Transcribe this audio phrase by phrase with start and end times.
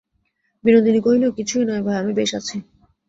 [0.63, 2.55] বিনোদিনী কহিল, কিছুই নয় ভাই, আমি বেশ আছি।